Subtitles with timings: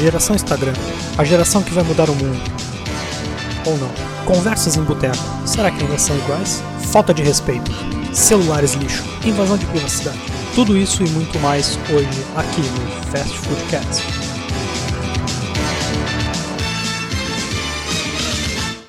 [0.00, 0.72] Geração Instagram.
[1.18, 2.40] A geração que vai mudar o mundo.
[3.66, 3.90] Ou não.
[4.24, 5.18] Conversas em boteco.
[5.46, 6.62] Será que ainda são iguais?
[6.90, 7.70] Falta de respeito.
[8.14, 9.04] Celulares lixo.
[9.22, 10.18] Invasão de privacidade.
[10.54, 14.00] Tudo isso e muito mais hoje aqui no Fast Food Cats.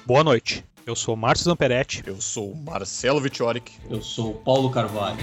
[0.05, 0.63] Boa noite.
[0.85, 2.03] Eu sou Márcio Zamperetti.
[2.07, 3.73] Eu sou Marcelo Vitioric.
[3.89, 5.17] Eu sou Paulo Carvalho.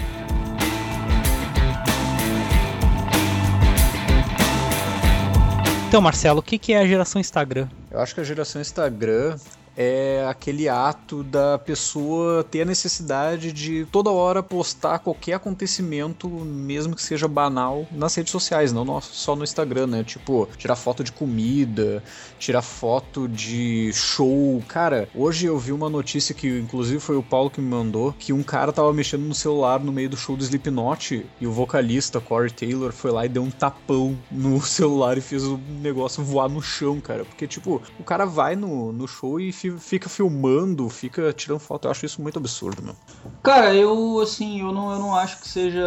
[5.89, 7.67] Então, Marcelo, o que é a geração Instagram?
[7.89, 9.39] Eu acho que a geração Instagram
[9.77, 16.95] é aquele ato da pessoa ter a necessidade de toda hora postar qualquer acontecimento, mesmo
[16.95, 20.03] que seja banal, nas redes sociais, não só no Instagram, né?
[20.03, 22.03] Tipo, tirar foto de comida,
[22.37, 24.61] tirar foto de show.
[24.67, 28.33] Cara, hoje eu vi uma notícia que, inclusive, foi o Paulo que me mandou, que
[28.33, 32.19] um cara tava mexendo no celular no meio do show do Slipknot e o vocalista,
[32.19, 36.49] Corey Taylor, foi lá e deu um tapão no celular e fez o negócio voar
[36.49, 37.23] no chão, cara.
[37.25, 41.85] Porque, tipo, o cara vai no, no show e fica filmando, fica tirando foto.
[41.85, 42.95] Eu acho isso muito absurdo, meu.
[43.43, 45.85] Cara, eu, assim, eu não, eu não acho que seja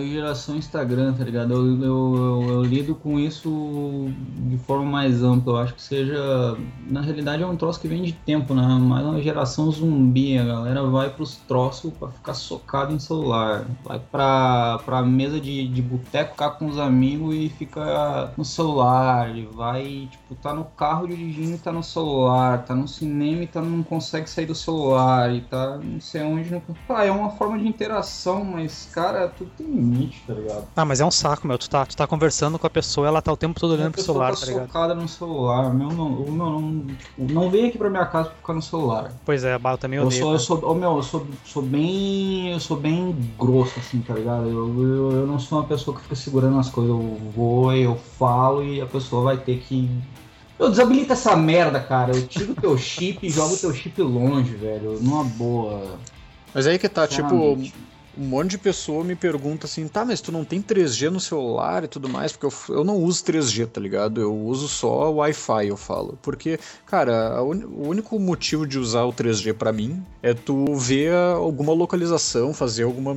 [0.00, 1.52] geração Instagram, tá ligado?
[1.52, 4.08] Eu, eu, eu, eu lido com isso
[4.48, 5.54] de forma mais ampla.
[5.54, 6.56] Eu acho que seja.
[6.88, 8.62] Na realidade, é um troço que vem de tempo, né?
[8.62, 10.38] Mais uma geração zumbi.
[10.38, 13.64] A galera vai pros troços pra ficar socado em celular.
[13.84, 19.32] Vai pra, pra mesa de, de boteco ficar com os amigos e fica no celular.
[19.52, 23.60] Vai, tipo, tá no carro dirigindo tá no celular, tá no cinema cinema e tá,
[23.60, 26.50] não consegue sair do celular e tá não sei onde.
[26.50, 26.62] Não...
[26.88, 30.66] Ah, é uma forma de interação, mas, cara, tudo tem limite, tá ligado?
[30.74, 31.58] Ah, mas é um saco, meu.
[31.58, 34.02] Tu tá, tu tá conversando com a pessoa, ela tá o tempo todo olhando pro
[34.02, 34.66] celular, tá, tá ligado?
[34.66, 35.72] focada no celular.
[35.74, 38.62] Meu, não, o meu não, tipo, não vem aqui pra minha casa pra ficar no
[38.62, 39.12] celular.
[39.24, 40.22] Pois é, eu também eu odeio.
[40.22, 42.52] Sou, eu sou, oh, meu, eu sou, sou bem.
[42.52, 44.48] Eu sou bem grosso, assim, tá ligado?
[44.48, 46.90] Eu, eu, eu não sou uma pessoa que fica segurando as coisas.
[46.90, 49.88] Eu vou, eu falo e a pessoa vai ter que
[50.58, 52.14] eu desabilita essa merda, cara.
[52.14, 54.98] Eu tiro o teu chip e jogo o teu chip longe, velho.
[55.00, 55.98] Numa boa.
[56.54, 57.58] Mas aí que tá, tipo,
[58.18, 61.84] um monte de pessoa me pergunta assim, tá, mas tu não tem 3G no celular
[61.84, 64.20] e tudo mais, porque eu, eu não uso 3G, tá ligado?
[64.20, 66.18] Eu uso só Wi-Fi, eu falo.
[66.22, 71.12] Porque, cara, un, o único motivo de usar o 3G para mim é tu ver
[71.12, 73.14] alguma localização, fazer alguma.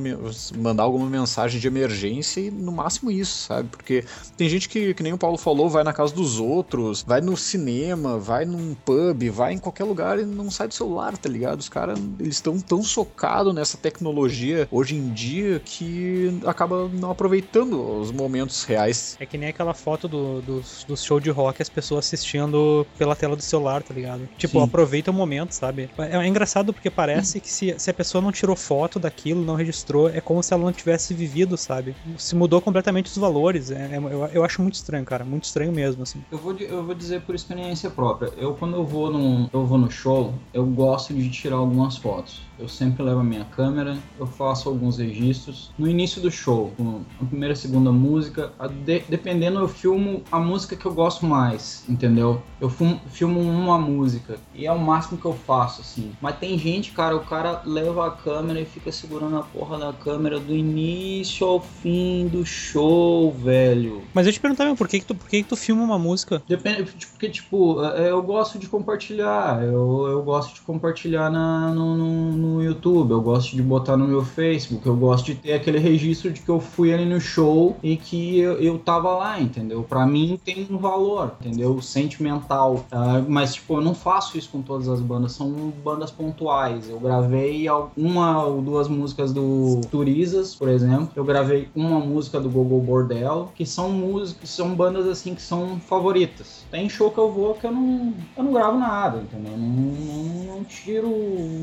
[0.56, 3.68] mandar alguma mensagem de emergência e no máximo isso, sabe?
[3.68, 4.04] Porque
[4.36, 7.36] tem gente que, que nem o Paulo falou, vai na casa dos outros, vai no
[7.36, 11.60] cinema, vai num pub, vai em qualquer lugar e não sai do celular, tá ligado?
[11.60, 17.10] Os caras, eles estão tão socados nessa tecnologia hoje hoje em dia que acaba não
[17.10, 19.16] aproveitando os momentos reais.
[19.20, 23.14] É que nem aquela foto do, do, do show de rock as pessoas assistindo pela
[23.14, 24.28] tela do celular, tá ligado?
[24.38, 24.64] Tipo, Sim.
[24.64, 25.90] aproveita o momento, sabe?
[25.98, 29.54] É, é engraçado porque parece que se, se a pessoa não tirou foto daquilo, não
[29.54, 31.94] registrou, é como se ela não tivesse vivido, sabe?
[32.16, 33.70] Se mudou completamente os valores.
[33.70, 35.24] É, é, eu, eu acho muito estranho, cara.
[35.24, 36.22] Muito estranho mesmo, assim.
[36.30, 38.32] Eu vou, eu vou dizer por experiência própria.
[38.38, 42.48] Eu, quando eu vou, num, eu vou no show, eu gosto de tirar algumas fotos.
[42.58, 45.70] Eu sempre levo a minha câmera, eu faço alguns registros.
[45.78, 46.72] No início do show,
[47.20, 48.52] a primeira e segunda música,
[48.84, 52.40] de, dependendo eu filmo a música que eu gosto mais, entendeu?
[52.60, 56.12] Eu filmo, uma música e é o máximo que eu faço, assim.
[56.20, 59.92] Mas tem gente, cara, o cara leva a câmera e fica segurando a porra da
[59.92, 64.02] câmera do início ao fim do show, velho.
[64.14, 66.42] Mas eu te perguntava, por que, que, tu, por que, que tu filma uma música?
[66.48, 71.96] Depende, porque, tipo, é, eu gosto de compartilhar, eu, eu gosto de compartilhar na, no,
[71.96, 74.24] no no YouTube, eu gosto de botar no meu
[74.68, 77.96] Facebook, eu gosto de ter aquele registro de que eu fui ali no show e
[77.96, 79.82] que eu, eu tava lá, entendeu?
[79.82, 81.80] Para mim tem um valor, entendeu?
[81.80, 82.84] Sentimental.
[82.92, 85.50] Uh, mas, tipo, eu não faço isso com todas as bandas, são
[85.82, 86.88] bandas pontuais.
[86.88, 91.10] Eu gravei uma ou duas músicas do Turizas, por exemplo.
[91.16, 95.80] Eu gravei uma música do Google Bordel, que são músicas, são bandas assim que são
[95.80, 96.64] favoritas.
[96.70, 99.52] Tem show que eu vou que eu não, eu não gravo nada, entendeu?
[99.52, 101.10] Eu não, não, não tiro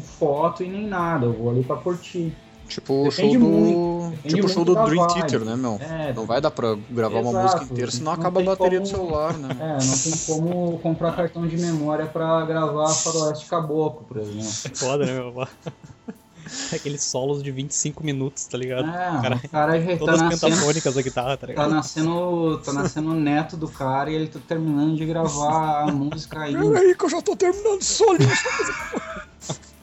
[0.02, 2.34] foto e nem nada, eu vou ali pra curtir.
[2.68, 4.14] Tipo o show do.
[4.28, 5.80] Tipo o show do Dream Theater, né, meu?
[5.81, 8.92] É, não vai dar pra gravar exato, uma música inteira, senão acaba a bateria como...
[8.92, 9.50] do celular, né?
[9.59, 14.78] É, não tem como comprar cartão de memória pra gravar Faroeste Caboclo, por exemplo.
[14.78, 15.48] Foda, né, meu?
[16.72, 18.88] Aqueles solos de 25 minutos, tá ligado?
[18.88, 21.69] É, cara, o cara já todas tá pentafônicas da guitarra, tá ligado?
[21.69, 25.92] Tá nascendo, tá nascendo o neto do cara e ele tá terminando de gravar a
[25.92, 26.80] música ainda.
[26.80, 28.30] aí que eu já tô terminando solinho.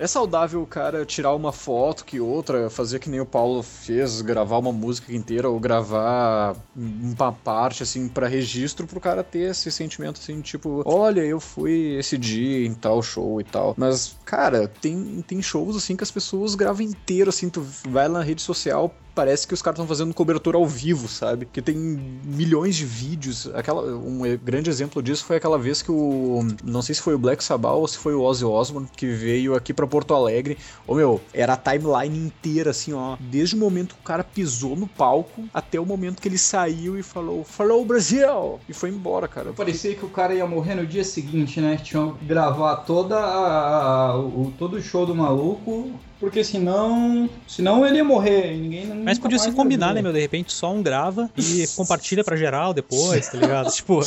[0.02, 4.20] É saudável o cara tirar uma foto que outra, fazer que nem o Paulo fez,
[4.20, 9.70] gravar uma música inteira ou gravar uma parte, assim, para registro, pro cara ter esse
[9.70, 13.76] sentimento, assim, tipo, olha, eu fui esse dia em tal show e tal.
[13.78, 18.24] Mas, cara, tem, tem shows, assim, que as pessoas gravam inteiro, assim, tu vai na
[18.24, 21.46] rede social, parece que os caras estão fazendo cobertura ao vivo, sabe?
[21.46, 23.48] Que tem milhões de vídeos.
[23.54, 26.46] Aquela, um grande exemplo disso foi aquela vez que o.
[26.64, 29.54] Não sei se foi o Black Sabbath ou se foi o Ozzy Osbourne que veio
[29.54, 30.58] aqui para Porto Alegre.
[30.86, 33.16] Ô meu, era a timeline inteira, assim, ó.
[33.20, 36.98] Desde o momento que o cara pisou no palco até o momento que ele saiu
[36.98, 38.60] e falou: Falou Brasil!
[38.68, 39.52] E foi embora, cara.
[39.52, 41.76] Parecia que o cara ia morrer no dia seguinte, né?
[41.76, 45.92] Tinham que gravar toda a, a, o, todo o show do maluco
[46.22, 47.28] porque senão.
[47.48, 48.56] Senão ele ia morrer.
[48.56, 50.12] Ninguém, Mas podia se combinar, né, meu?
[50.12, 53.68] De repente só um grava e compartilha pra geral depois, tá ligado?
[53.74, 53.98] tipo.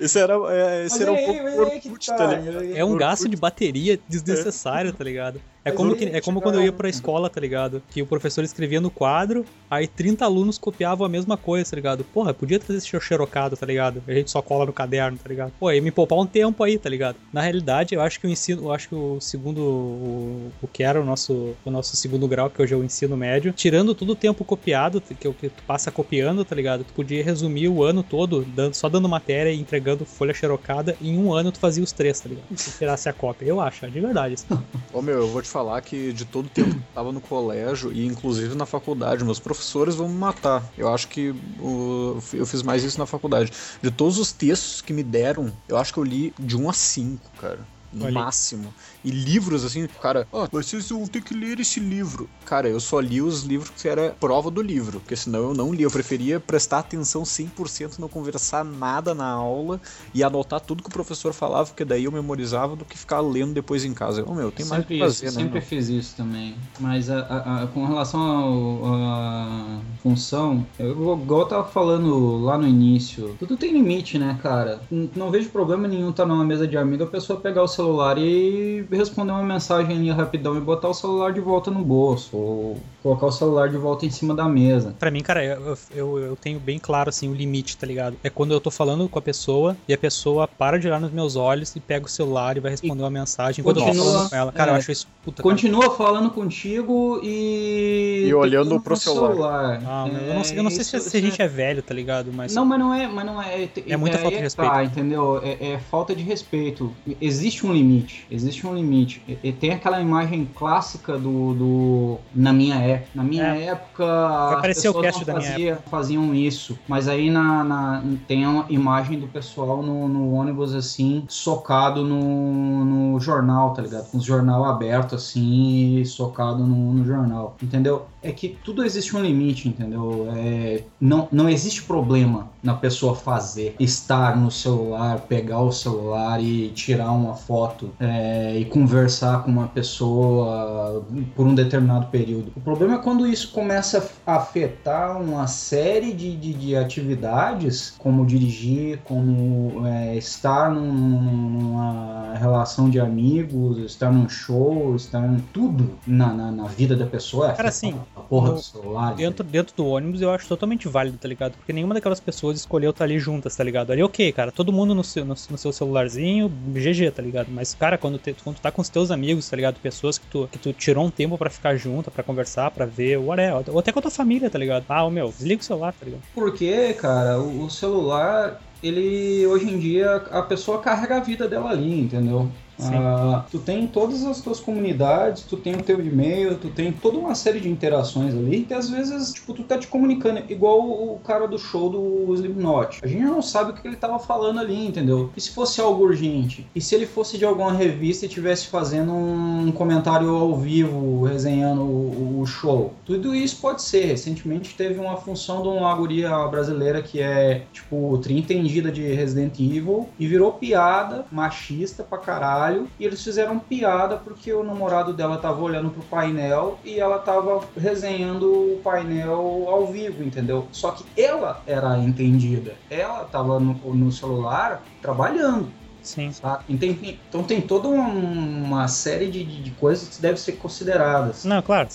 [0.00, 1.98] Esse era, é, esse era é, um pouco.
[2.00, 2.40] É, tá, tá
[2.74, 5.42] é um gasto de bateria desnecessário, tá ligado?
[5.64, 7.82] É como, que, é como quando eu ia pra escola, tá ligado?
[7.90, 12.04] Que o professor escrevia no quadro, aí 30 alunos copiavam a mesma coisa, tá ligado?
[12.04, 14.02] Porra, podia trazer esse xerocado, tá ligado?
[14.06, 15.52] A gente só cola no caderno, tá ligado?
[15.58, 17.16] Pô, ia me poupar um tempo aí, tá ligado?
[17.32, 20.82] Na realidade, eu acho que o ensino, eu acho que o segundo, o, o que
[20.82, 24.10] era o nosso, o nosso segundo grau, que hoje é o ensino médio, tirando todo
[24.10, 26.84] o tempo copiado, que é o que tu passa copiando, tá ligado?
[26.84, 31.10] Tu podia resumir o ano todo, dando, só dando matéria e entregando folha xerocada, e
[31.10, 32.46] em um ano tu fazia os três, tá ligado?
[32.56, 33.46] Se tirasse a cópia.
[33.46, 34.34] Eu acho, de verdade.
[34.34, 34.46] Assim.
[34.92, 37.20] Ô meu, eu vou te falar que de todo o tempo que eu tava no
[37.20, 40.62] colégio e inclusive na faculdade, meus professores vão me matar.
[40.76, 43.52] Eu acho que eu fiz mais isso na faculdade.
[43.82, 46.72] De todos os textos que me deram, eu acho que eu li de 1 a
[46.72, 48.14] 5, cara no Olha.
[48.20, 48.74] máximo.
[49.04, 52.28] E livros, assim, cara, ó, oh, vocês vão ter que ler esse livro.
[52.44, 55.72] Cara, eu só li os livros que era prova do livro, porque senão eu não
[55.72, 55.82] li.
[55.82, 59.80] Eu preferia prestar atenção 100%, não conversar nada na aula
[60.12, 63.54] e anotar tudo que o professor falava, porque daí eu memorizava do que ficar lendo
[63.54, 64.24] depois em casa.
[64.26, 65.44] Oh, meu, tem sempre mais que fazer, isso, né?
[65.44, 66.56] Sempre fiz isso também.
[66.80, 70.90] Mas a, a, a, com relação à função, eu,
[71.22, 74.80] igual eu tava falando lá no início, tudo tem limite, né, cara?
[74.90, 77.68] Não, não vejo problema nenhum estar tá numa mesa de amigo a pessoa pegar o
[77.68, 82.36] celular e responder uma mensagem ali rapidão e botar o celular de volta no bolso,
[82.36, 84.94] ou colocar o celular de volta em cima da mesa.
[84.98, 88.16] Para mim, cara, eu, eu, eu, tenho bem claro assim o limite, tá ligado?
[88.22, 91.10] É quando eu tô falando com a pessoa e a pessoa para de olhar nos
[91.10, 94.04] meus olhos e pega o celular e vai responder e uma mensagem enquanto continua, eu
[94.04, 94.52] tô falando com ela.
[94.52, 95.42] Cara, é, eu acho isso puta.
[95.42, 95.94] Continua cara.
[95.94, 98.26] falando contigo e.
[98.26, 99.30] E olhando pro celular.
[99.30, 99.82] celular.
[99.86, 101.94] Ah, é, eu não sei, eu não sei isso, se, a gente é velho, tá
[101.94, 102.30] ligado?
[102.32, 102.54] Mas...
[102.54, 103.06] Não, mas não é.
[103.06, 104.70] Mas não é, é muita falta de respeito.
[104.70, 105.40] Tá, entendeu?
[105.42, 106.92] É, é falta de respeito.
[107.20, 108.26] Existe um limite.
[108.30, 109.22] Existe um limite.
[109.26, 111.54] E, e tem aquela imagem clássica do.
[111.54, 112.97] do na minha época.
[113.14, 113.66] Na minha é.
[113.66, 114.04] época.
[114.04, 116.78] Vai as pessoas o não fazia, faziam isso.
[116.86, 122.84] Mas aí na, na, tem uma imagem do pessoal no, no ônibus assim, socado no,
[122.84, 124.10] no jornal, tá ligado?
[124.10, 127.56] Com os jornal aberto assim, socado no, no jornal.
[127.62, 128.06] Entendeu?
[128.22, 130.28] é que tudo existe um limite, entendeu?
[130.36, 136.68] É, não, não existe problema na pessoa fazer, estar no celular, pegar o celular e
[136.70, 141.04] tirar uma foto é, e conversar com uma pessoa
[141.36, 142.52] por um determinado período.
[142.56, 148.24] O problema é quando isso começa a afetar uma série de, de, de atividades, como
[148.24, 155.98] dirigir, como é, estar num, numa relação de amigos, estar num show, estar em tudo
[156.06, 157.50] na, na, na vida da pessoa.
[157.50, 159.16] É Cara, assim, a porra do celular.
[159.16, 161.54] Dentro, dentro do ônibus eu acho totalmente válido, tá ligado?
[161.54, 163.90] Porque nenhuma daquelas pessoas escolheu estar ali juntas, tá ligado?
[163.90, 167.48] Ali ok, cara, todo mundo no seu, no, no seu celularzinho, GG, tá ligado?
[167.50, 169.80] Mas, cara, quando, te, quando tu tá com os teus amigos, tá ligado?
[169.80, 173.16] Pessoas que tu, que tu tirou um tempo para ficar junto, para conversar, para ver,
[173.18, 173.62] whatever.
[173.68, 174.84] Ou até com a tua família, tá ligado?
[174.88, 176.22] Ah, meu, desliga o celular, tá ligado?
[176.34, 182.00] Porque, cara, o celular, ele, hoje em dia, a pessoa carrega a vida dela ali,
[182.00, 182.48] entendeu?
[182.80, 187.18] Ah, tu tem todas as tuas comunidades, tu tem o teu e-mail, tu tem toda
[187.18, 191.18] uma série de interações ali que às vezes, tipo, tu tá te comunicando igual o
[191.24, 193.00] cara do show do Slipknot.
[193.02, 195.30] A gente não sabe o que ele tava falando ali, entendeu?
[195.36, 196.66] E se fosse algo urgente?
[196.74, 201.82] E se ele fosse de alguma revista e tivesse fazendo um comentário ao vivo, resenhando
[201.82, 202.92] o, o show?
[203.04, 204.06] Tudo isso pode ser.
[204.06, 210.08] Recentemente teve uma função de uma guria brasileira que é, tipo, entendida de Resident Evil
[210.18, 215.38] e virou piada machista pra caralho trabalho e eles fizeram piada porque o namorado dela
[215.38, 220.66] tava olhando pro painel e ela tava resenhando o painel ao vivo, entendeu?
[220.70, 225.68] Só que ela era entendida, ela tava no, no celular trabalhando.
[226.08, 226.32] Sim.
[226.40, 226.64] Tá?
[226.68, 231.44] Então tem toda uma série de, de, coisas que devem ser consideradas.
[231.44, 231.88] Não, claro,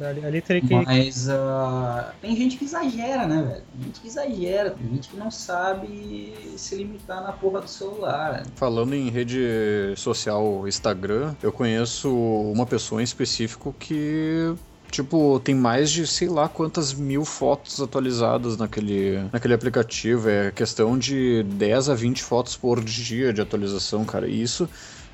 [0.00, 0.74] ali, ali teria que.
[0.74, 3.62] Mas uh, tem gente que exagera, né, velho?
[3.72, 8.44] Tem gente que exagera, tem gente que não sabe se limitar na porra do celular.
[8.56, 14.54] Falando em rede social Instagram, eu conheço uma pessoa em específico que
[14.90, 20.28] Tipo, tem mais de sei lá quantas mil fotos atualizadas naquele, naquele aplicativo.
[20.28, 24.26] É questão de 10 a 20 fotos por dia de atualização, cara.
[24.26, 24.68] E isso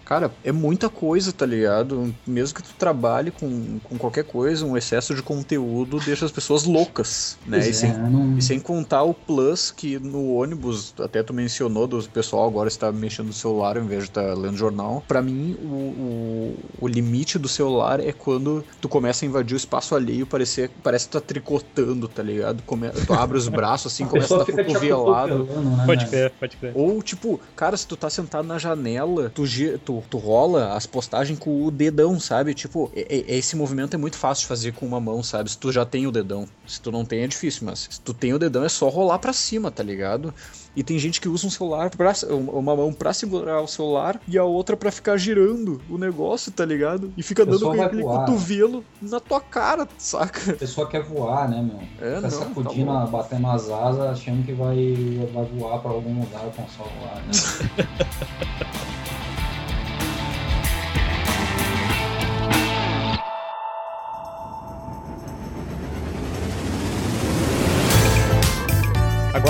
[0.05, 2.15] Cara, é muita coisa, tá ligado?
[2.27, 6.65] Mesmo que tu trabalhe com, com qualquer coisa, um excesso de conteúdo deixa as pessoas
[6.65, 7.59] loucas, né?
[7.59, 8.37] E, é, sem, não...
[8.37, 12.93] e sem contar o plus que no ônibus, até tu mencionou, do pessoal agora está
[12.93, 15.03] mexendo no celular ao invés de estar tá lendo jornal.
[15.09, 19.57] Para mim, o, o, o, limite do celular é quando tu começa a invadir o
[19.57, 22.63] espaço alheio, parece, parece que tu tá tricotando, tá ligado?
[22.65, 25.45] Come, tu abre os braços assim, começa a dar cotovelado.
[25.45, 26.73] Né, pode crer, pode crer.
[26.75, 29.45] Ou, tipo, cara, se tu tá sentado na janela, tu,
[29.85, 32.55] tu tu, tu rola as postagens com o dedão, sabe?
[32.55, 35.51] Tipo, esse movimento é muito fácil de fazer com uma mão, sabe?
[35.51, 36.49] Se tu já tem o dedão.
[36.67, 39.19] Se tu não tem é difícil, mas se tu tem o dedão é só rolar
[39.19, 40.33] para cima, tá ligado?
[40.77, 44.37] E tem gente que usa um celular, pra, uma mão pra segurar o celular e
[44.37, 47.13] a outra para ficar girando o negócio, tá ligado?
[47.17, 50.53] E fica dando aquele cotovelo na tua cara, saca?
[50.53, 51.81] A pessoa quer voar, né, meu?
[52.01, 56.21] É, fica não, sacudindo, tá batendo as asas, achando que vai, vai voar para algum
[56.21, 58.55] lugar com o celular, né?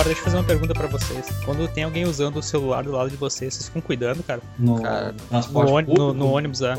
[0.05, 1.31] Agora deixa eu fazer uma pergunta para vocês.
[1.47, 4.43] Quando tem alguém usando o celular do lado de vocês, vocês ficam cuidando, cara?
[4.59, 6.75] No, cara, transporte no, público, no, no ônibus, é.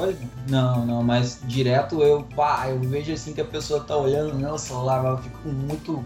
[0.48, 4.40] Não, não, mas direto eu, pá, eu vejo assim que a pessoa tá olhando no
[4.40, 6.06] meu celular, eu fico muito,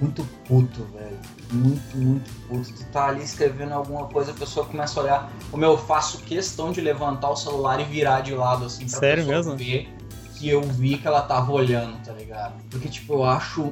[0.00, 1.18] muito puto, velho.
[1.50, 2.72] Muito, muito puto.
[2.72, 5.32] Tu tá ali escrevendo alguma coisa, a pessoa começa a olhar.
[5.50, 9.26] Como eu faço questão de levantar o celular e virar de lado, assim, pra Sério
[9.26, 9.56] mesmo?
[9.56, 9.92] ver
[10.40, 12.54] que eu vi que ela tava olhando, tá ligado?
[12.70, 13.70] Porque, tipo, eu acho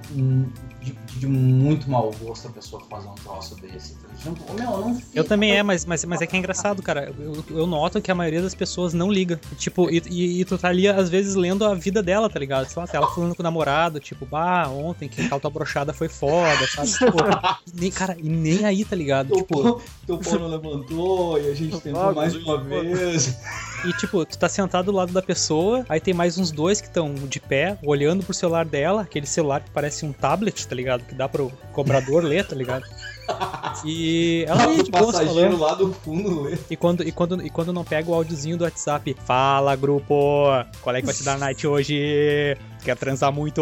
[0.83, 3.95] de, de, muito mau gosto a pessoa fazer um troço desse.
[3.95, 7.11] Tá tipo, meu, não eu também é, mas, mas, mas é que é engraçado, cara.
[7.19, 9.41] Eu, eu noto que a maioria das pessoas não liga.
[9.57, 12.69] Tipo, e, e, e, tu tá ali, às vezes, lendo a vida dela, tá ligado?
[12.69, 16.09] Sei lá, ela falando com o namorado, tipo, bah, ontem que a tua brochada foi
[16.11, 16.93] foda, sabe?
[16.93, 17.17] Tipo,
[17.73, 19.29] nem, cara, e nem aí, tá ligado?
[19.29, 23.39] Teu tipo, pau, teu pau não levantou e a gente tentou mais uma vez.
[23.85, 26.89] E, tipo, tu tá sentado do lado da pessoa, aí tem mais uns dois que
[26.89, 31.05] estão de pé, olhando pro celular dela, aquele celular que parece um tablet, tá ligado?
[31.05, 32.85] Que dá pro cobrador ler, tá ligado?
[33.85, 35.59] E ela aí, de falando.
[35.59, 36.59] lá do fundo lê.
[36.71, 40.47] E quando, e, quando, e quando não pega o áudiozinho do WhatsApp, fala grupo,
[40.81, 42.57] qual é que vai te dar night hoje?
[42.83, 43.61] Quer transar muito?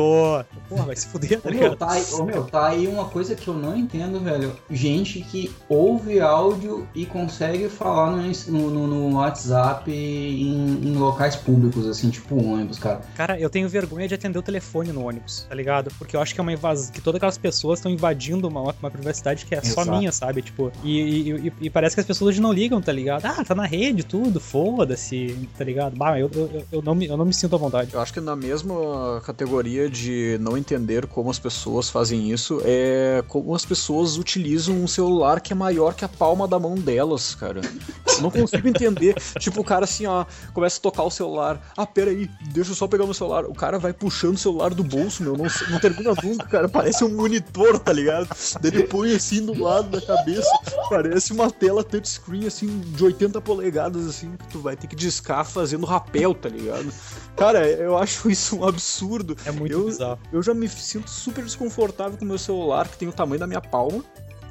[0.68, 1.70] Porra, vai se fuder, tá ligado?
[1.70, 4.54] Meu, tá, aí, ô, meu, tá aí uma coisa que eu não entendo, velho.
[4.70, 11.87] Gente que ouve áudio e consegue falar no, no, no WhatsApp em, em, locais públicos,
[11.87, 13.00] assim, tipo ônibus, cara.
[13.16, 15.90] Cara, eu tenho vergonha de atender o telefone no ônibus, tá ligado?
[15.99, 18.90] Porque eu acho que é uma invasão, que todas aquelas pessoas estão invadindo uma, uma
[18.90, 19.84] privacidade que é Exato.
[19.84, 20.42] só minha, sabe?
[20.42, 23.25] Tipo, e, e, e, parece que as pessoas hoje não ligam, tá ligado?
[23.25, 25.96] Ah, tá na rede, tudo, foda-se, tá ligado?
[25.96, 27.92] Bah, eu, eu, eu, não me, eu não me sinto à vontade.
[27.92, 33.22] Eu acho que na mesma categoria de não entender como as pessoas fazem isso é
[33.28, 37.34] como as pessoas utilizam um celular que é maior que a palma da mão delas,
[37.34, 37.60] cara.
[38.06, 39.14] Eu não consigo entender.
[39.38, 41.60] tipo, o cara assim, ó, começa a tocar o celular.
[41.76, 43.44] Ah, peraí, deixa eu só pegar meu celular.
[43.44, 45.36] O cara vai puxando o celular do bolso, meu.
[45.36, 46.68] Não, não termina nunca, cara.
[46.68, 48.28] Parece um monitor, tá ligado?
[48.60, 50.50] Daí ele põe assim do lado da cabeça.
[50.88, 55.44] Parece uma tela touchscreen, assim, de 80 polegadas, assim, que tu vai ter que discar
[55.44, 56.92] fazendo rapel, tá ligado?
[57.36, 59.36] Cara, eu acho isso um absurdo.
[59.44, 60.18] É muito eu, bizarro.
[60.32, 63.46] Eu já me sinto super desconfortável com o meu celular, que tem o tamanho da
[63.46, 64.04] minha palma.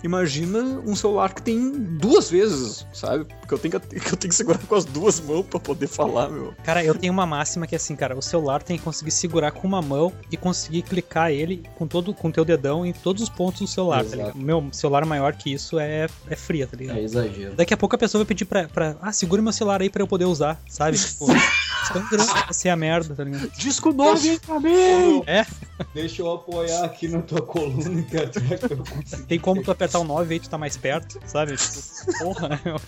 [0.06, 3.26] Imagina um celular que tem duas vezes, sabe?
[3.26, 5.88] Porque eu tenho que, que eu tenho que segurar com as duas mãos para poder
[5.88, 6.54] falar, meu.
[6.64, 9.52] Cara, eu tenho uma máxima que é assim, cara, o celular tem que conseguir segurar
[9.52, 13.30] com uma mão e conseguir clicar ele com todo com teu dedão em todos os
[13.30, 14.18] pontos do celular, tá Exato.
[14.18, 14.38] tá ligado?
[14.38, 17.00] Meu celular maior que isso é, é fria, tá ligado?
[17.00, 17.56] É exagero.
[17.56, 20.04] Daqui a pouco a pessoa vai pedir pra, pra ah, segura meu celular aí pra
[20.04, 20.98] eu poder usar, sabe?
[21.16, 21.28] Tipo,
[21.90, 23.50] tão grande vai ser a merda, tá ligado?
[23.52, 25.24] Disco novo, hein, também!
[25.28, 25.46] É.
[25.94, 29.26] Deixa eu apoiar aqui na tua coluna que até que eu consigo.
[29.28, 31.56] Tem como tu apertar o 9 e tu tá mais perto, sabe?
[31.56, 32.80] Tipo, porra, meu.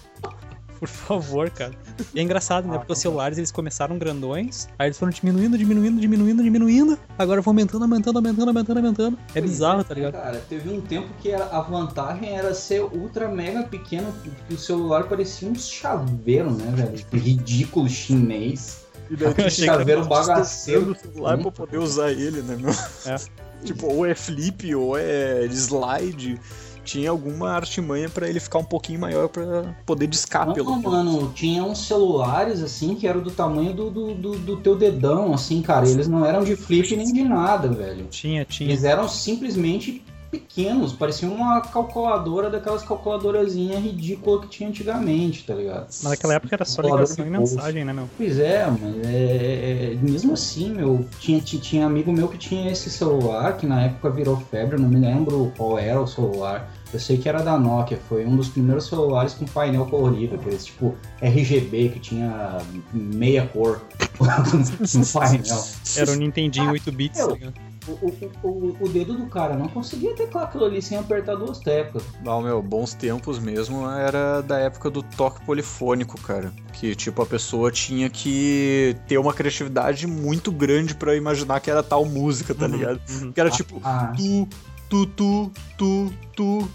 [0.79, 1.73] Por favor, cara.
[2.13, 2.77] E é engraçado, né?
[2.77, 6.99] Porque os celulares eles começaram grandões, aí eles foram diminuindo, diminuindo, diminuindo, diminuindo.
[7.17, 9.17] Agora vão aumentando, aumentando, aumentando, aumentando, aumentando.
[9.33, 10.13] É bizarro, tá ligado?
[10.13, 14.13] Cara, teve um tempo que a vantagem era ser ultra mega pequeno,
[14.47, 17.05] que o celular parecia um chaveiro, né, velho?
[17.11, 18.85] Ridículo chinês.
[19.09, 20.91] E daí tu chaveiro bagaceiro.
[20.91, 21.43] o celular hum.
[21.43, 22.71] pra poder usar ele, né, meu?
[23.05, 23.15] É.
[23.63, 26.39] tipo, ou é flip, ou é slide.
[26.83, 31.31] tinha alguma artimanha para ele ficar um pouquinho maior para poder descar não, pelo mano,
[31.33, 35.61] tinha uns celulares assim que eram do tamanho do, do, do, do, teu dedão, assim,
[35.61, 35.87] cara.
[35.87, 38.05] Eles não eram de flip nem de nada, velho.
[38.09, 38.69] Tinha, tinha.
[38.69, 45.85] Eles eram simplesmente pequenos, pareciam uma calculadora daquelas calculadorazinhas ridículas que tinha antigamente, tá ligado?
[45.87, 48.09] Mas naquela época era só ligação e mensagem, né, meu?
[48.17, 52.71] Pois é, mas é, é, é, mesmo assim, meu, tinha, tinha amigo meu que tinha
[52.71, 56.69] esse celular, que na época virou febre, eu não me lembro qual era o celular.
[56.93, 60.65] Eu sei que era da Nokia, foi um dos primeiros celulares com painel colorido, aqueles
[60.65, 62.59] tipo RGB que tinha
[62.93, 63.81] meia cor
[64.19, 65.63] no painel.
[65.95, 67.53] Era o Nintendinho 8 bits, tá ligado?
[67.87, 72.03] o, o, o, dedo do cara não conseguia teclar aquilo ali sem apertar duas teclas.
[72.23, 76.51] Não, meu, bons tempos mesmo era da época do toque polifônico, cara.
[76.73, 81.81] Que, tipo, a pessoa tinha que ter uma criatividade muito grande para imaginar que era
[81.81, 83.01] tal música, tá uhum, ligado?
[83.09, 83.31] Uhum.
[83.31, 84.47] Que era tipo, ah, tu,
[84.89, 86.65] tu, tu, tu, tu.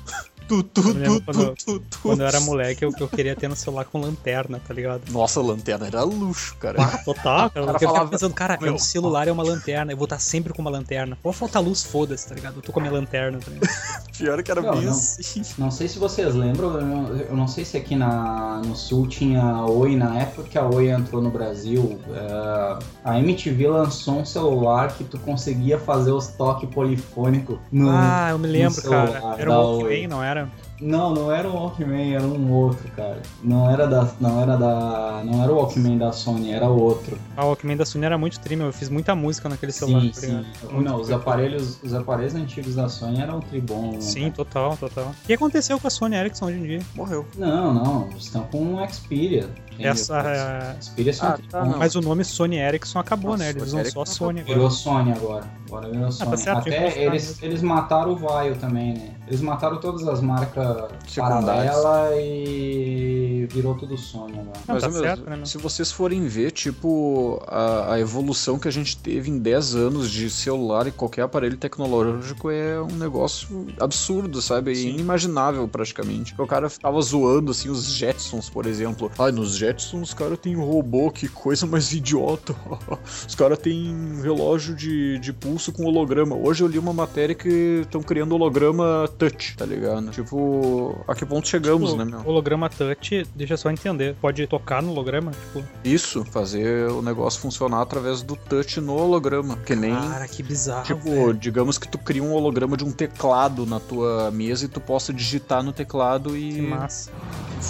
[0.53, 3.57] Tu, tu, tu, quando, tu, tu, quando eu era moleque, eu, eu queria ter no
[3.57, 5.11] celular com lanterna, tá ligado?
[5.11, 6.83] Nossa, lanterna era luxo, cara.
[6.83, 7.67] Ah, total, cara.
[7.67, 10.53] cara eu falava, pensando, cara, meu, o celular é uma lanterna, eu vou estar sempre
[10.53, 11.17] com uma lanterna.
[11.23, 12.57] Vou faltar luz, foda-se, tá ligado?
[12.57, 13.73] Eu tô com a minha lanterna, tá ligado?
[14.19, 15.43] Pior que era não, bem não, assim.
[15.57, 19.43] Não sei se vocês lembram, eu, eu não sei se aqui na, no sul tinha
[19.43, 24.25] a Oi, na época que a Oi entrou no Brasil, uh, a MTV lançou um
[24.27, 29.37] celular que tu conseguia fazer os toques polifônicos no Ah, eu me lembro, cara.
[29.39, 30.42] Era o Walkman, não era?
[30.81, 33.21] Não, não era o Walkman, era um outro, cara.
[33.43, 34.09] Não era da.
[34.21, 35.23] Não era da.
[35.25, 37.19] Não era o Walkman da Sony, era outro.
[37.37, 40.01] Ah, o Walkman da Sony era muito trimmer, eu fiz muita música naquele celular.
[40.01, 40.83] Sim, tá sim.
[40.83, 43.93] Não, os aparelhos, os aparelhos antigos da Sony eram tribom.
[43.93, 44.33] Né, sim, cara.
[44.33, 45.15] total, total.
[45.25, 46.81] O que aconteceu com a Sony Ericsson hoje em dia?
[46.95, 47.27] Morreu.
[47.37, 49.49] Não, não, estão com um Xperia.
[49.79, 50.19] Essa.
[50.19, 50.83] É...
[50.83, 53.51] Xperia ah, tá, Mas o nome Sony Ericsson acabou, né?
[53.51, 54.55] Eles usam só Sony agora.
[54.55, 55.45] Virou Sony agora.
[55.67, 56.29] Agora virou Sony.
[56.29, 59.15] Ah, tá certo, Até eles, eles mataram o Vaio também, né?
[59.27, 64.61] Eles mataram todas as marcas paralelas e virou tudo Sony agora.
[64.67, 68.71] Mas, tá mesmo, certo, né, se vocês forem ver, tipo, a, a, evolução que a
[68.71, 74.41] gente teve em 10 anos de celular e qualquer aparelho tecnológico é um negócio absurdo,
[74.41, 74.73] sabe?
[74.73, 76.35] É inimaginável praticamente.
[76.39, 79.11] O cara tava zoando, assim, os Jetsons, por exemplo.
[79.19, 82.55] Ai, nos Jetsons os caras têm um robô, que coisa mais idiota.
[83.27, 86.37] os caras têm relógio de, de pulso com holograma.
[86.37, 90.11] Hoje eu li uma matéria que estão criando holograma touch, tá ligado?
[90.11, 92.27] Tipo, a que ponto chegamos, tipo, né, meu?
[92.27, 94.15] Holograma touch, deixa eu só entender.
[94.21, 95.33] Pode tocar no holograma?
[95.33, 95.65] Tipo...
[95.85, 99.57] Isso, fazer o negócio funcionar através do touch no holograma.
[99.65, 99.95] Que nem.
[99.95, 100.85] Cara, que bizarro.
[100.85, 101.35] Tipo, velho.
[101.35, 105.13] digamos que tu cria um holograma de um teclado na tua mesa e tu possa
[105.13, 106.55] digitar no teclado e.
[106.55, 107.11] Que massa.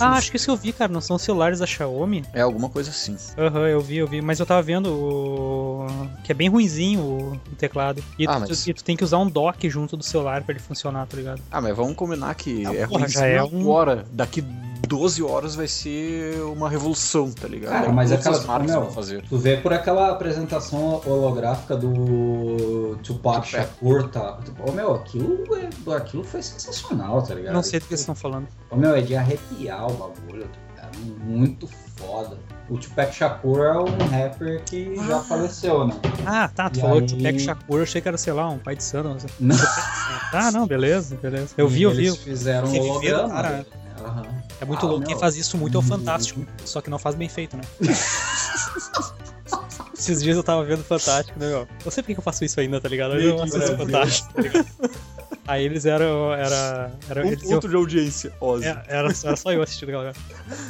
[0.00, 0.90] Ah, acho que isso eu vi, cara.
[0.90, 2.24] Não são celulares da Xiaomi?
[2.32, 3.16] É alguma coisa assim.
[3.36, 4.22] Aham, uhum, eu vi, eu vi.
[4.22, 5.86] Mas eu tava vendo o...
[6.24, 8.02] que é bem ruinzinho o, teclado.
[8.18, 8.66] E, ah, tu, mas...
[8.66, 11.42] e tu tem que usar um dock junto do celular para ele funcionar, tá ligado?
[11.50, 13.60] Ah, mas vamos combinar que ah, é ruim já é um...
[13.60, 14.06] agora.
[14.12, 14.42] Daqui
[14.92, 17.72] 12 horas vai ser uma revolução, tá ligado?
[17.72, 19.22] Cara, é mas aquelas marcas meu, vão fazer.
[19.26, 23.48] Tu vê por aquela apresentação holográfica do Tupac.
[23.48, 24.38] Shakur, tá?
[24.60, 27.54] Ô, meu, aquilo, é, aquilo foi sensacional, tá ligado?
[27.54, 28.46] Não sei do que vocês estão falando.
[28.70, 30.90] Ô, meu, é de arrepiar o bagulho, tá?
[31.24, 32.36] muito foda.
[32.68, 35.06] O Tupac Shakur é um rapper que ah.
[35.06, 35.94] já faleceu, né?
[36.26, 36.68] Ah, tá.
[36.68, 37.06] Tu e falou aí...
[37.06, 39.26] Tupac Shakur, eu achei que era, sei lá, um pai de santo.
[39.40, 39.56] Não.
[40.34, 41.54] Ah, não, beleza, beleza.
[41.58, 42.06] Eu vi, eu vi.
[42.06, 43.28] Eles fizeram um holograma.
[43.28, 43.66] Cara,
[44.02, 44.41] Uhum.
[44.62, 45.04] É muito ah, louco.
[45.04, 46.46] Quem faz isso muito é o Fantástico.
[46.64, 47.64] Só que não faz bem feito, né?
[49.92, 51.66] Esses dias eu tava vendo Fantástico, né, meu?
[51.84, 53.16] Não sei por que eu faço isso ainda, tá ligado?
[53.16, 54.66] Eu não assisto Fantástico, tá ligado?
[55.48, 56.32] Aí eles eram.
[56.32, 58.66] Era, era, um eles ponto iam, de audiência, Ozzy.
[58.66, 60.14] É, era, era só eu assistindo galera.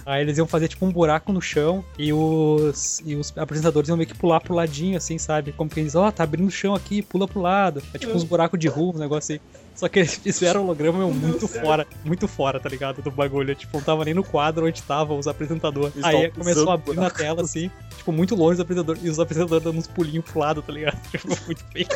[0.06, 3.96] Aí eles iam fazer tipo um buraco no chão e os, e os apresentadores iam
[3.98, 5.52] meio que pular pro ladinho, assim, sabe?
[5.52, 7.82] Como que eles, ó, oh, tá abrindo o chão aqui, pula pro lado.
[7.92, 9.44] É tipo uns buracos de rua, um negócio assim.
[9.74, 13.02] Só que eles fizeram o holograma muito fora, muito fora, tá ligado?
[13.02, 13.54] Do bagulho.
[13.54, 15.94] Tipo, não tava nem no quadro onde estavam os apresentadores.
[15.94, 19.02] Eles Aí começou a abrir na tela, assim, tipo, muito longe dos apresentadores.
[19.02, 21.00] E os apresentadores dando uns pulinhos pro lado, tá ligado?
[21.12, 21.86] Tipo, muito feio.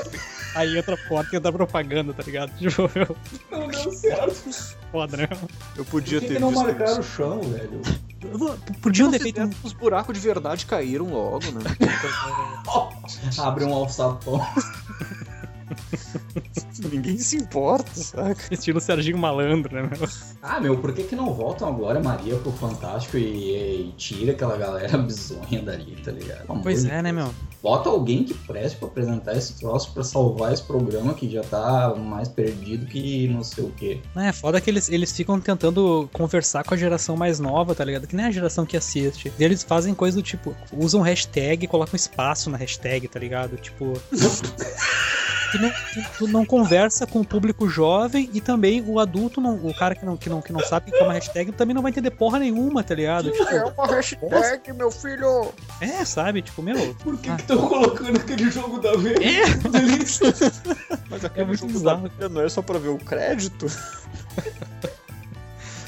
[0.54, 2.50] Aí entra a porta e entra a propaganda, tá ligado?
[2.58, 3.16] Tipo, meu...
[3.50, 4.76] Não deu certo.
[4.90, 5.28] Foda, né?
[5.76, 7.80] Eu podia Por que ter que não marcaram o chão, velho?
[8.80, 9.50] Podiam ter feito.
[9.62, 11.60] Os buracos de verdade caíram logo, né?
[13.38, 14.40] Abre um alçapão.
[16.92, 18.42] Ninguém se importa, saca?
[18.52, 20.08] Estilo Serginho Malandro, né, meu?
[20.42, 24.56] Ah, meu, por que que não voltam agora Maria pro Fantástico e, e tira aquela
[24.56, 26.46] galera bizonha dali, tá ligado?
[26.62, 27.32] Pois é, né, meu?
[27.62, 31.94] Bota alguém que preste pra apresentar esse troço pra salvar esse programa que já tá
[31.96, 34.00] mais perdido que não sei o quê.
[34.14, 38.06] É, foda que eles, eles ficam tentando conversar com a geração mais nova, tá ligado?
[38.06, 39.32] Que nem a geração que assiste.
[39.38, 43.56] E eles fazem coisa do tipo, usam hashtag, colocam espaço na hashtag, tá ligado?
[43.56, 43.94] Tipo.
[45.50, 45.72] tu não,
[46.18, 50.04] tu não conversa com o público jovem e também o adulto, não, o cara que
[50.04, 52.38] não, que, não, que não sabe que é uma hashtag, também não vai entender porra
[52.38, 53.30] nenhuma, tá ligado?
[53.30, 54.74] Tipo, é uma hashtag, nossa.
[54.74, 55.52] meu filho!
[55.80, 56.42] É, sabe?
[56.42, 56.94] Tipo, meu.
[56.94, 57.68] Por que estão ah.
[57.68, 59.18] colocando aquele jogo da vez?
[59.20, 59.68] É!
[59.68, 60.32] Delícia!
[61.10, 62.10] Mas aquele é muito bizarro.
[62.30, 63.66] não é só pra ver o crédito?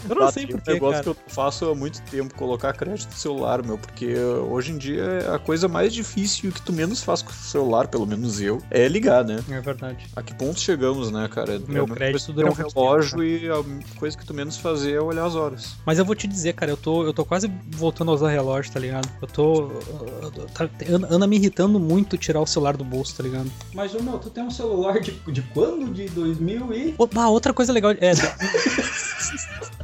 [0.08, 3.10] Eu não sei porquê, É um negócio que eu faço há muito tempo, colocar crédito
[3.10, 6.62] no celular, meu, porque hoje em dia é a coisa mais difícil e o que
[6.62, 9.42] tu menos faz com o celular, pelo menos eu, é ligar, né?
[9.50, 10.06] É verdade.
[10.14, 11.60] A que ponto chegamos, né, cara?
[11.66, 15.00] Meu é crédito dura um relógio tempo, e a coisa que tu menos fazer é
[15.00, 15.76] olhar as horas.
[15.84, 18.72] Mas eu vou te dizer, cara, eu tô, eu tô quase voltando a usar relógio,
[18.72, 19.08] tá ligado?
[19.20, 19.68] Eu tô.
[20.54, 20.68] Tá,
[21.10, 23.50] anda me irritando muito tirar o celular do bolso, tá ligado?
[23.74, 25.92] Mas, ô meu, tu tem um celular de, de quando?
[25.92, 26.94] De 2000 e.
[27.16, 27.92] Ah, outra coisa legal.
[27.92, 28.12] É.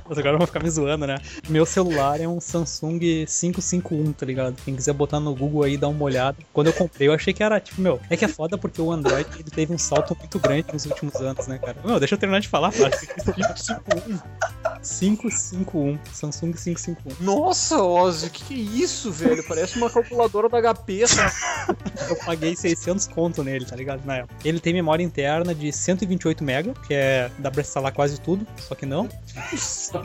[0.08, 1.16] Mas agora vão ficar me zoando, né?
[1.48, 4.56] Meu celular é um Samsung 551, tá ligado?
[4.64, 6.36] Quem quiser botar no Google aí, dar uma olhada.
[6.52, 8.92] Quando eu comprei, eu achei que era, tipo, meu, é que é foda porque o
[8.92, 11.76] Android ele teve um salto muito grande nos últimos anos, né, cara?
[11.84, 12.90] Meu, deixa eu terminar de falar, cara.
[13.34, 14.18] 551.
[14.84, 15.98] 551.
[16.12, 17.24] Samsung 551.
[17.24, 19.42] Nossa, Ozzy, que que é isso, velho?
[19.44, 21.32] Parece uma calculadora da HP, tá?
[22.08, 24.04] eu paguei 600 conto nele, tá ligado?
[24.04, 24.34] Na época.
[24.44, 28.74] Ele tem memória interna de 128 MB, que é dá pra instalar quase tudo, só
[28.74, 29.08] que não.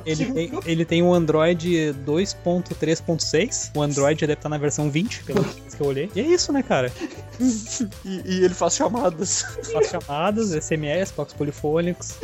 [0.06, 3.72] Ele tem, ele tem um Android 2.3.6.
[3.76, 5.44] O Android deve estar na versão 20, pelo
[5.80, 6.10] que eu olhei.
[6.16, 6.92] E é isso, né, cara?
[7.40, 9.44] e, e, ele faz chamadas.
[9.72, 12.18] Faz chamadas, SMS, toques polifônicos.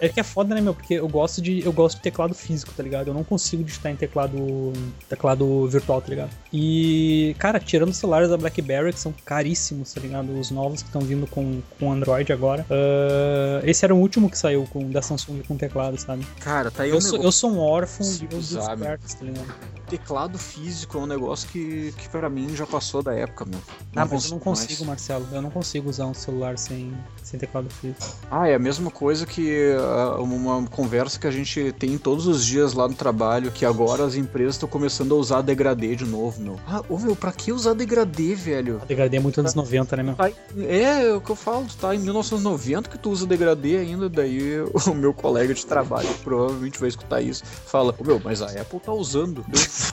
[0.00, 0.74] É que é foda, né, meu?
[0.74, 3.08] Porque eu gosto de eu gosto de teclado físico, tá ligado?
[3.08, 4.72] Eu não consigo digitar em teclado
[5.08, 6.30] teclado virtual, tá ligado?
[6.52, 10.38] E, cara, tirando os celulares da BlackBerry, que são caríssimos, tá ligado?
[10.38, 12.64] Os novos que estão vindo com, com Android agora.
[12.70, 16.26] Uh, esse era o último que saiu com, da Samsung com teclado, sabe?
[16.40, 19.54] Cara, tá aí eu, um sou, eu sou um órfão de dos perks, tá ligado?
[19.88, 23.58] Teclado físico é um negócio que, que para mim já passou da época, meu.
[23.94, 24.98] Não ah, mas eu não consigo, mais.
[24.98, 25.26] Marcelo.
[25.32, 28.16] Eu não consigo usar um celular sem, sem teclado físico.
[28.30, 29.72] Ah, é a mesma coisa que
[30.18, 34.14] uma conversa que a gente tem todos os dias lá no trabalho, que agora as
[34.14, 36.60] empresas estão começando a usar degradê de novo, meu.
[36.66, 38.80] Ah, ô meu, pra que usar degradê, velho?
[38.82, 40.14] A degradê é muito anos 90, né, meu?
[40.14, 44.08] Tá, é, é o que eu falo, tá em 1990 que tu usa degradê ainda,
[44.08, 47.44] daí o meu colega de trabalho provavelmente vai escutar isso.
[47.44, 49.44] Fala, ô meu, mas a Apple tá usando.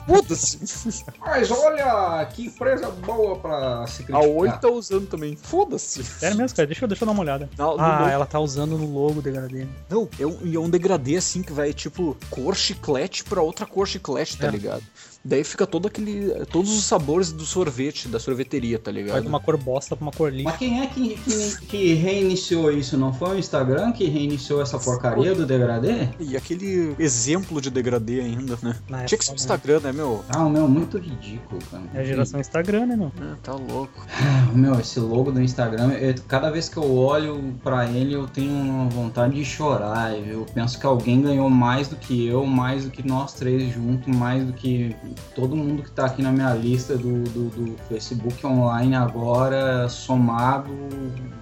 [0.06, 1.04] Foda-se.
[1.20, 4.22] Mas olha, que empresa boa pra se criticar.
[4.22, 5.36] A Oi tá usando também.
[5.36, 6.04] Foda-se.
[6.04, 6.66] Sério mesmo, cara?
[6.66, 7.50] Deixa, eu, deixa eu dar uma olhada.
[7.58, 9.66] Não, ah, ela tá usando no logo degradê.
[9.88, 13.86] Não, é um, é um degradê assim que vai tipo cor chiclete pra outra cor
[13.86, 14.50] chiclete, tá é.
[14.50, 14.82] ligado?
[15.26, 16.30] Daí fica todo aquele.
[16.46, 19.14] Todos os sabores do sorvete, da sorveteria, tá ligado?
[19.14, 20.44] Vai de uma cor bosta pra uma cor lixo.
[20.44, 22.96] Mas quem é que, que, que, reiniciou isso?
[22.96, 26.08] Não foi o Instagram que reiniciou essa porcaria do degradê?
[26.20, 28.76] E aquele exemplo de degradê ainda, né?
[28.88, 30.24] Na Tinha que ser o Instagram, né, meu?
[30.28, 31.82] Ah, o meu, muito ridículo, cara.
[31.92, 33.12] É a geração Instagram, né, meu?
[33.20, 34.06] É, tá louco.
[34.08, 38.28] Ah, meu, esse logo do Instagram, eu, cada vez que eu olho pra ele, eu
[38.28, 40.16] tenho uma vontade de chorar.
[40.16, 44.14] Eu penso que alguém ganhou mais do que eu, mais do que nós três juntos,
[44.14, 44.94] mais do que
[45.34, 50.70] todo mundo que tá aqui na minha lista do, do, do Facebook online agora, somado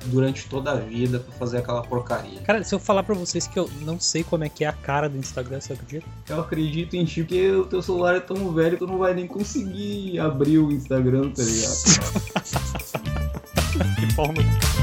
[0.06, 2.40] durante toda a vida para fazer aquela porcaria.
[2.42, 4.72] Cara, se eu falar para vocês que eu não sei como é que é a
[4.72, 6.06] cara do Instagram, você acredita?
[6.28, 9.14] Eu acredito em ti, porque o teu celular é tão velho que tu não vai
[9.14, 12.84] nem conseguir abrir o Instagram, tá ligado?
[13.72, 14.73] que no